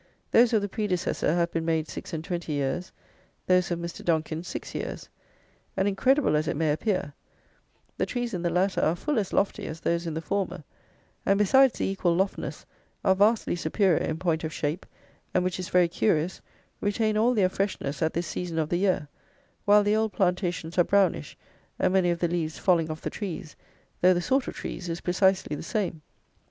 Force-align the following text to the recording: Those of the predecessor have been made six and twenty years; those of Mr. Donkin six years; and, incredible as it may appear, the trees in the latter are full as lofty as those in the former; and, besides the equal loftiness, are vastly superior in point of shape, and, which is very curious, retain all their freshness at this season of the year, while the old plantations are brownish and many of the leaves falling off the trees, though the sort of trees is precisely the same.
Those 0.31 0.51
of 0.51 0.63
the 0.63 0.67
predecessor 0.67 1.31
have 1.35 1.51
been 1.51 1.63
made 1.63 1.87
six 1.87 2.11
and 2.11 2.23
twenty 2.23 2.53
years; 2.53 2.91
those 3.45 3.69
of 3.69 3.77
Mr. 3.77 4.03
Donkin 4.03 4.41
six 4.41 4.73
years; 4.73 5.09
and, 5.77 5.87
incredible 5.87 6.35
as 6.35 6.47
it 6.47 6.55
may 6.57 6.71
appear, 6.71 7.13
the 7.99 8.07
trees 8.07 8.33
in 8.33 8.41
the 8.41 8.49
latter 8.49 8.81
are 8.81 8.95
full 8.95 9.19
as 9.19 9.31
lofty 9.31 9.67
as 9.67 9.79
those 9.81 10.07
in 10.07 10.15
the 10.15 10.19
former; 10.21 10.63
and, 11.23 11.37
besides 11.37 11.77
the 11.77 11.85
equal 11.85 12.15
loftiness, 12.15 12.65
are 13.05 13.13
vastly 13.15 13.55
superior 13.55 13.99
in 14.03 14.17
point 14.17 14.43
of 14.43 14.51
shape, 14.51 14.87
and, 15.35 15.43
which 15.43 15.59
is 15.59 15.69
very 15.69 15.87
curious, 15.87 16.41
retain 16.79 17.15
all 17.15 17.35
their 17.35 17.47
freshness 17.47 18.01
at 18.01 18.13
this 18.15 18.25
season 18.25 18.57
of 18.57 18.69
the 18.69 18.77
year, 18.77 19.07
while 19.65 19.83
the 19.83 19.95
old 19.95 20.11
plantations 20.11 20.79
are 20.79 20.83
brownish 20.83 21.37
and 21.77 21.93
many 21.93 22.09
of 22.09 22.17
the 22.17 22.27
leaves 22.27 22.57
falling 22.57 22.89
off 22.89 23.01
the 23.01 23.11
trees, 23.11 23.55
though 24.01 24.15
the 24.15 24.19
sort 24.19 24.47
of 24.47 24.55
trees 24.55 24.89
is 24.89 24.99
precisely 24.99 25.55
the 25.55 25.61
same. 25.61 26.01